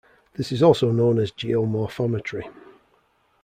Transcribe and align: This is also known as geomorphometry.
This 0.33 0.51
is 0.51 0.63
also 0.63 0.89
known 0.91 1.19
as 1.19 1.31
geomorphometry. 1.31 2.51